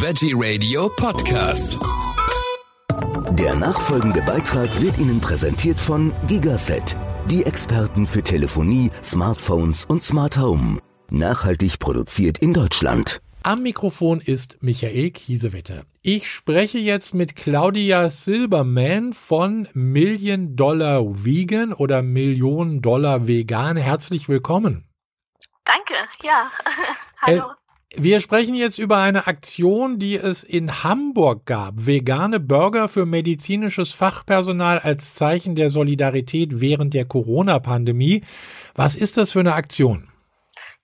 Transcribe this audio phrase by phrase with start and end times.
[0.00, 1.76] Veggie Radio Podcast.
[3.32, 6.96] Der nachfolgende Beitrag wird Ihnen präsentiert von Gigaset,
[7.26, 10.78] die Experten für Telefonie, Smartphones und Smart Home.
[11.10, 13.20] Nachhaltig produziert in Deutschland.
[13.42, 15.82] Am Mikrofon ist Michael Kiesewetter.
[16.02, 23.76] Ich spreche jetzt mit Claudia Silberman von Million Dollar Vegan oder Millionen Dollar Vegan.
[23.76, 24.88] Herzlich willkommen.
[25.64, 26.52] Danke, ja.
[27.20, 27.57] Hallo.
[27.94, 31.86] Wir sprechen jetzt über eine Aktion, die es in Hamburg gab.
[31.86, 38.24] Vegane Burger für medizinisches Fachpersonal als Zeichen der Solidarität während der Corona-Pandemie.
[38.74, 40.12] Was ist das für eine Aktion?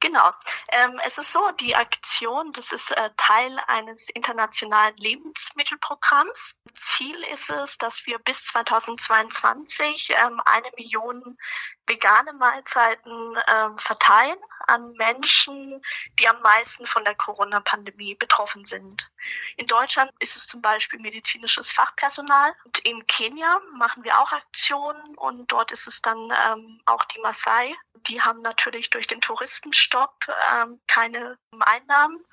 [0.00, 0.30] Genau.
[0.72, 6.58] Ähm, es ist so, die Aktion, das ist äh, Teil eines internationalen Lebensmittelprogramms.
[6.74, 11.38] Ziel ist es, dass wir bis 2022 ähm, eine Million
[11.86, 15.82] vegane Mahlzeiten ähm, verteilen an Menschen,
[16.18, 19.10] die am meisten von der Corona-Pandemie betroffen sind.
[19.56, 22.54] In Deutschland ist es zum Beispiel medizinisches Fachpersonal.
[22.64, 27.20] Und in Kenia machen wir auch Aktionen und dort ist es dann ähm, auch die
[27.20, 27.74] Maasai.
[28.08, 32.24] Die haben natürlich durch den Touristenstopp ähm, keine Einnahmen.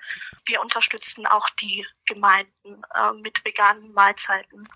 [0.46, 4.68] Wir unterstützen auch die Gemeinden äh, mit veganen Mahlzeiten.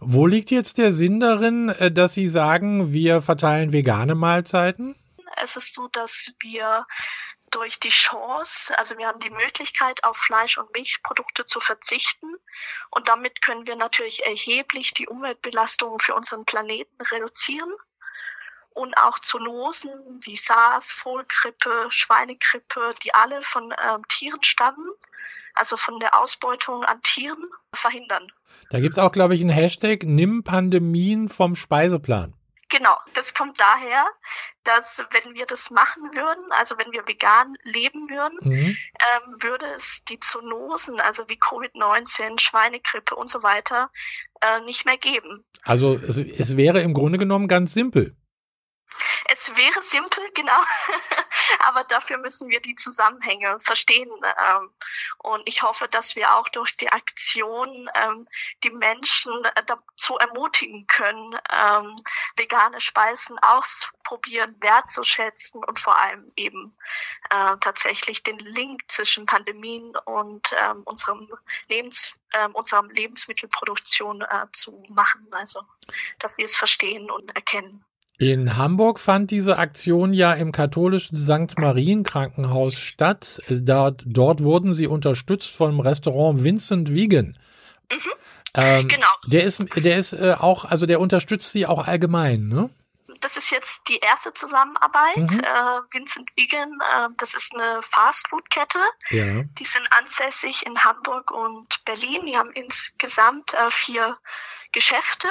[0.00, 4.96] Wo liegt jetzt der Sinn darin, äh, dass Sie sagen, wir verteilen vegane Mahlzeiten?
[5.42, 6.84] Es ist so, dass wir
[7.50, 12.36] durch die Chance, also wir haben die Möglichkeit, auf Fleisch- und Milchprodukte zu verzichten.
[12.90, 17.70] Und damit können wir natürlich erheblich die Umweltbelastungen für unseren Planeten reduzieren.
[18.70, 24.88] Und auch Zoonosen wie SARS, Vollgrippe, Schweinegrippe, die alle von äh, Tieren stammen,
[25.54, 28.32] also von der Ausbeutung an Tieren, verhindern.
[28.70, 32.34] Da gibt es auch, glaube ich, einen Hashtag, nimm Pandemien vom Speiseplan.
[32.68, 34.04] Genau, das kommt daher,
[34.62, 38.76] dass wenn wir das machen würden, also wenn wir vegan leben würden, mhm.
[38.76, 43.90] ähm, würde es die Zoonosen, also wie Covid-19, Schweinegrippe und so weiter,
[44.40, 45.44] äh, nicht mehr geben.
[45.64, 48.16] Also es, es wäre im Grunde genommen ganz simpel.
[49.40, 50.60] Es wäre simpel, genau,
[51.60, 54.10] aber dafür müssen wir die Zusammenhänge verstehen.
[54.22, 54.70] Ähm,
[55.18, 58.28] und ich hoffe, dass wir auch durch die Aktion ähm,
[58.62, 59.32] die Menschen
[59.64, 61.96] dazu ermutigen können, ähm,
[62.36, 66.70] vegane Speisen auszuprobieren, wertzuschätzen und vor allem eben
[67.30, 71.28] äh, tatsächlich den Link zwischen Pandemien und unserem
[71.68, 72.18] Lebens
[72.52, 75.26] unserer Lebensmittelproduktion äh, zu machen.
[75.32, 75.62] Also,
[76.18, 77.84] dass sie es verstehen und erkennen.
[78.20, 81.58] In Hamburg fand diese Aktion ja im katholischen St.
[81.58, 83.40] Marien Krankenhaus statt.
[83.48, 87.38] Dort, dort wurden sie unterstützt vom Restaurant Vincent Vegan.
[87.90, 88.12] Mhm.
[88.52, 89.06] Ähm, genau.
[89.26, 92.68] Der ist, der ist äh, auch, also der unterstützt sie auch allgemein, ne?
[93.20, 95.16] Das ist jetzt die erste Zusammenarbeit.
[95.16, 95.40] Mhm.
[95.40, 98.80] Äh, Vincent Vegan, äh, das ist eine Fastfood-Kette.
[99.08, 99.44] Ja.
[99.58, 102.26] Die sind ansässig in Hamburg und Berlin.
[102.26, 104.18] Die haben insgesamt äh, vier
[104.72, 105.28] Geschäfte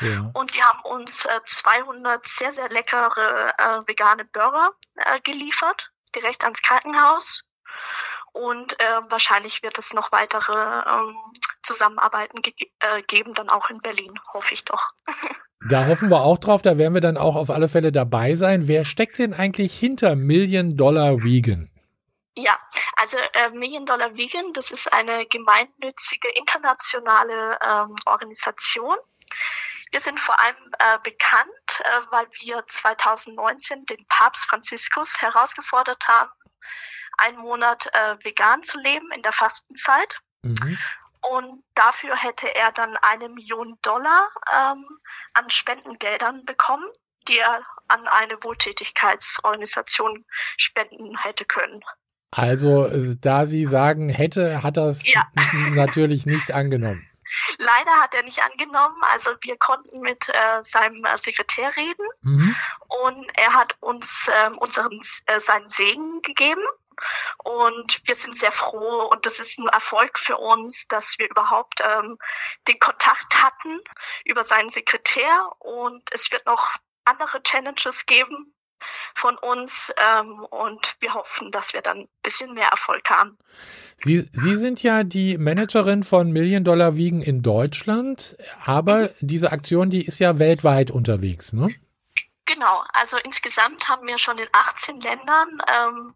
[0.00, 0.30] ja.
[0.34, 6.44] Und die haben uns äh, 200 sehr, sehr leckere äh, vegane Burger äh, geliefert, direkt
[6.44, 7.44] ans Krankenhaus.
[8.32, 11.16] Und äh, wahrscheinlich wird es noch weitere ähm,
[11.62, 14.90] Zusammenarbeiten ge äh, geben, dann auch in Berlin, hoffe ich doch.
[15.68, 18.66] Da hoffen wir auch drauf, da werden wir dann auch auf alle Fälle dabei sein.
[18.66, 21.70] Wer steckt denn eigentlich hinter Million Dollar Vegan?
[22.34, 22.58] Ja,
[22.96, 28.94] also äh, Million Dollar Vegan, das ist eine gemeinnützige internationale ähm, Organisation,
[29.90, 36.30] wir sind vor allem äh, bekannt, äh, weil wir 2019 den Papst Franziskus herausgefordert haben,
[37.18, 40.16] einen Monat äh, vegan zu leben in der Fastenzeit.
[40.42, 40.78] Mhm.
[41.22, 44.86] Und dafür hätte er dann eine Million Dollar ähm,
[45.34, 46.86] an Spendengeldern bekommen,
[47.28, 50.24] die er an eine Wohltätigkeitsorganisation
[50.56, 51.82] spenden hätte können.
[52.30, 55.24] Also, äh, da Sie sagen, hätte, hat das ja.
[55.72, 57.09] natürlich nicht angenommen.
[57.58, 59.00] Leider hat er nicht angenommen.
[59.12, 62.56] Also wir konnten mit äh, seinem äh, Sekretär reden mhm.
[62.88, 66.64] und er hat uns ähm, unseren äh, seinen Segen gegeben.
[67.38, 71.80] Und wir sind sehr froh und das ist ein Erfolg für uns, dass wir überhaupt
[71.82, 72.18] ähm,
[72.68, 73.80] den Kontakt hatten
[74.26, 75.50] über seinen Sekretär.
[75.60, 76.72] Und es wird noch
[77.06, 78.54] andere Challenges geben
[79.14, 83.36] von uns ähm, und wir hoffen, dass wir dann ein bisschen mehr Erfolg haben.
[83.96, 89.90] Sie, Sie sind ja die Managerin von Million Dollar Wiegen in Deutschland, aber diese Aktion,
[89.90, 91.68] die ist ja weltweit unterwegs, ne?
[92.46, 96.14] Genau, also insgesamt haben wir schon in 18 Ländern ähm,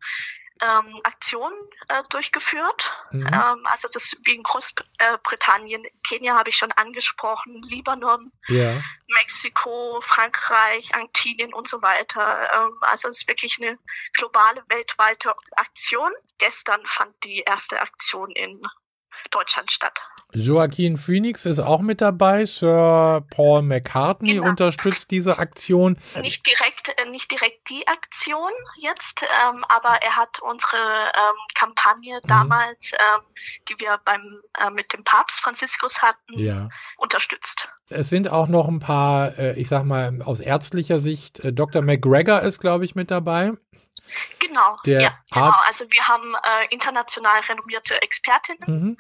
[0.65, 1.55] ähm, Aktionen
[1.89, 2.93] äh, durchgeführt.
[3.11, 3.27] Mhm.
[3.27, 8.81] Ähm, also das wie in Großbritannien, Kenia habe ich schon angesprochen, Libanon, ja.
[9.09, 12.49] Mexiko, Frankreich, Antillen und so weiter.
[12.55, 13.79] Ähm, also es ist wirklich eine
[14.15, 16.11] globale, weltweite Aktion.
[16.39, 18.61] Gestern fand die erste Aktion in
[19.31, 20.01] Deutschland statt.
[20.37, 22.45] Joaquin Phoenix ist auch mit dabei.
[22.45, 24.49] Sir Paul McCartney Genau.
[24.49, 25.97] unterstützt diese Aktion.
[26.21, 28.51] Nicht direkt, äh, nicht direkt die Aktion
[28.81, 33.23] jetzt, ähm, aber er hat unsere ähm, Kampagne damals, ähm,
[33.69, 36.69] die wir beim äh, mit dem Papst Franziskus hatten, Ja.
[36.97, 37.69] unterstützt.
[37.89, 41.81] Es sind auch noch ein paar, äh, ich sag mal, aus ärztlicher Sicht, äh, Dr.
[41.83, 43.53] McGregor ist, glaube ich, mit dabei.
[44.55, 45.47] Genau, Der ja, genau.
[45.47, 48.97] Arzt- Also wir haben äh, international renommierte Expertinnen Mhm.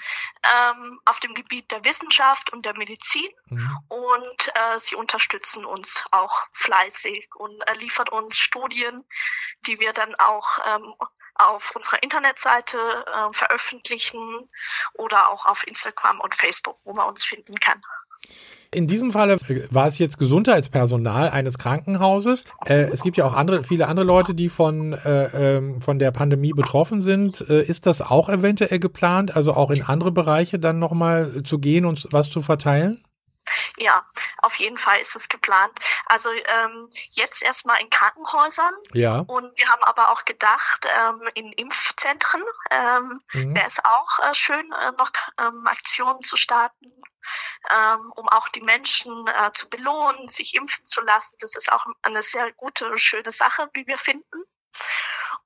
[0.53, 3.79] ähm, auf dem Gebiet der Wissenschaft und der Medizin Mhm.
[3.89, 9.05] und äh, sie unterstützen uns auch fleißig und äh, liefern uns Studien,
[9.67, 10.93] die wir dann auch ähm,
[11.37, 14.50] auf unserer Internetseite äh, veröffentlichen
[14.95, 17.81] oder auch auf Instagram und Facebook, wo man uns finden kann.
[18.75, 22.44] In diesem Falle äh, war es jetzt Gesundheitspersonal eines Krankenhauses.
[22.67, 26.11] Äh, es gibt ja auch andere, viele andere Leute, die von, äh, ähm, von der
[26.11, 27.49] Pandemie betroffen sind.
[27.49, 31.85] Äh, ist das auch eventuell geplant, also auch in andere Bereiche dann nochmal zu gehen
[31.85, 33.05] und was zu verteilen?
[33.76, 34.06] Ja,
[34.38, 35.73] auf jeden Fall ist es geplant.
[36.06, 39.25] Also ähm, jetzt erstmal in Krankenhäusern Ja.
[39.26, 43.55] und wir haben aber auch gedacht, ähm, in Impfzentren ähm, Mhm.
[43.55, 46.87] wäre es auch äh, schön, äh, noch ähm, Aktionen zu starten,
[47.70, 51.37] ähm, um auch die Menschen äh, zu belohnen, sich impfen zu lassen.
[51.40, 54.44] Das ist auch eine sehr gute, schöne Sache, wie wir finden.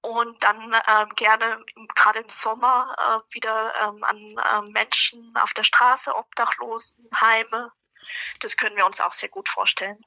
[0.01, 5.65] Und dann ähm, gerne gerade im Sommer äh, wieder ähm, an äh, Menschen auf der
[5.65, 7.73] Straße, Obdachlosen, Heime.
[8.41, 9.99] Das können wir uns auch sehr gut vorstellen.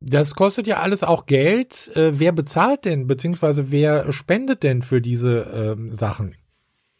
[0.00, 1.88] Das kostet ja alles auch Geld.
[1.96, 5.40] Äh, wer bezahlt denn, beziehungsweise wer spendet denn für diese
[5.78, 6.36] ähm, Sachen?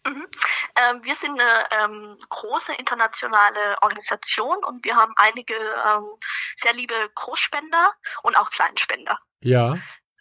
[0.07, 6.05] Ähm, wir sind eine ähm, große internationale Organisation und wir haben einige ähm,
[6.57, 7.93] sehr liebe Großspender
[8.23, 9.77] und auch Kleinspender, Ja.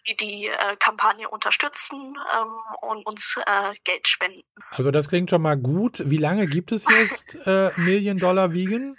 [0.08, 4.44] die die äh, Kampagne unterstützen ähm, und uns äh, Geld spenden.
[4.70, 6.02] Also das klingt schon mal gut.
[6.06, 8.96] Wie lange gibt es jetzt äh, Million Dollar Vegan?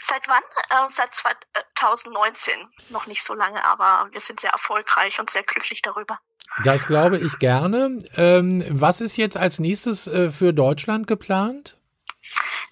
[0.00, 0.42] Seit wann?
[0.70, 2.54] Äh, seit 2019.
[2.90, 6.18] Noch nicht so lange, aber wir sind sehr erfolgreich und sehr glücklich darüber.
[6.64, 7.98] Das glaube ich gerne.
[8.16, 11.76] Ähm, was ist jetzt als nächstes äh, für Deutschland geplant?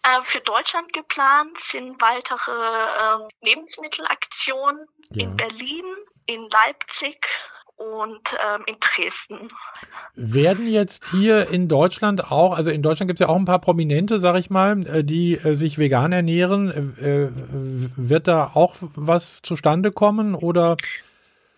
[0.02, 5.24] Äh, für Deutschland geplant sind weitere ähm, Lebensmittelaktionen Ja.
[5.24, 5.84] in Berlin,
[6.26, 7.28] in Leipzig
[7.76, 9.50] und ähm, in Dresden.
[10.14, 13.60] Werden jetzt hier in Deutschland auch, also in Deutschland gibt es ja auch ein paar
[13.60, 16.94] Prominente, sag ich mal, äh, die äh, sich vegan ernähren.
[16.98, 17.28] Äh, äh,
[17.96, 20.76] wird da auch was zustande kommen oder?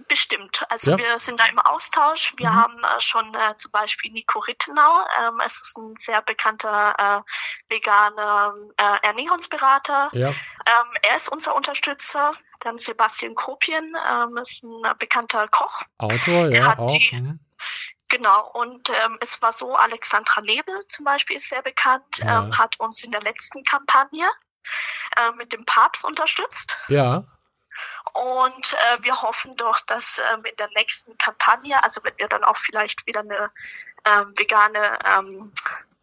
[0.08, 0.64] Bestimmt.
[0.70, 0.98] Also Ja.
[0.98, 2.32] wir sind da im Austausch.
[2.38, 2.56] Wir Mhm.
[2.56, 5.06] haben äh, schon äh, zum Beispiel Nico Rittenau.
[5.20, 10.08] Ähm, es ist ein sehr bekannter äh, veganer äh, Ernährungsberater.
[10.12, 10.28] Ja.
[10.30, 12.32] Ähm, er ist unser Unterstützer.
[12.60, 15.82] Dann Sebastian Kopien ähm, ist ein äh, bekannter Koch.
[15.98, 16.86] Autor, ja, auch.
[16.86, 17.40] die- mhm.
[18.10, 22.38] Genau, und ähm, es war so, Alexandra Nebel zum Beispiel ist sehr bekannt, Ja.
[22.38, 24.26] ähm, hat uns in der letzten Kampagne
[25.18, 26.78] äh, mit dem Papst unterstützt.
[26.88, 27.24] Ja,
[28.12, 32.44] Und äh, wir hoffen doch, dass ähm, in der nächsten Kampagne, also wenn wir dann
[32.44, 33.50] auch vielleicht wieder eine
[34.04, 35.50] ähm, vegane, ähm,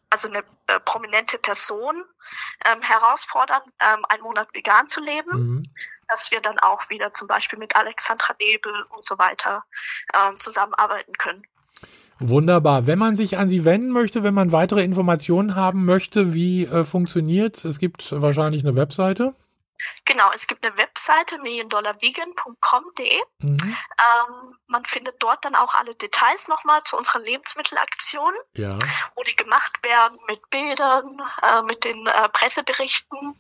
[0.10, 2.04] also eine äh, prominente Person
[2.66, 5.63] ähm, herausfordern, ähm, einen Monat vegan zu leben, mhm.
[6.10, 9.63] dass wir dann auch wieder zum Beispiel mit Alexandra Nebel und so weiter
[10.13, 11.46] ähm, zusammenarbeiten können.
[12.19, 12.88] Wunderbar.
[12.88, 16.86] Wenn man sich an Sie wenden möchte, wenn man weitere Informationen haben möchte, wie äh,
[16.86, 17.78] funktioniert es?
[17.78, 19.33] gibt wahrscheinlich eine Webseite.
[20.05, 23.21] Genau, es gibt eine Webseite milliondollarvegan.com.de.
[23.39, 23.57] Mhm.
[23.61, 28.69] Ähm, man findet dort dann auch alle Details nochmal zu unserer Lebensmittelaktion, Ja.
[29.15, 33.37] wo die gemacht werden mit Bildern, äh, mit den äh, Presseberichten.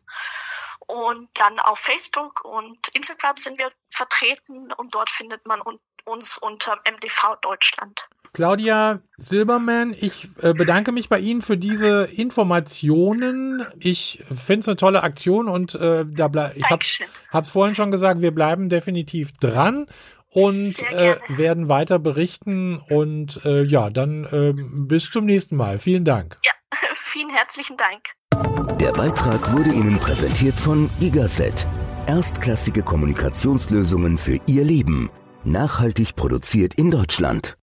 [0.87, 6.37] Und dann auf Facebook und Instagram sind wir vertreten und dort findet man un uns
[6.37, 8.07] unter MDV Deutschland.
[8.33, 13.65] Claudia Silberman, ich äh, bedanke mich bei Ihnen für diese Informationen.
[13.79, 17.91] Ich finde es eine tolle Aktion und äh, da ble ich habe es vorhin schon
[17.91, 19.85] gesagt, wir bleiben definitiv dran
[20.29, 25.79] und äh, werden weiter berichten und äh, ja, dann äh, bis zum nächsten Mal.
[25.79, 26.37] Vielen Dank.
[26.95, 28.79] Vielen herzlichen Dank.
[28.81, 31.65] Der Beitrag wurde Ihnen präsentiert von Gigaset.
[32.07, 35.09] Erstklassige Kommunikationslösungen für Ihr Leben.
[35.45, 37.53] Nachhaltig produziert in Deutschland.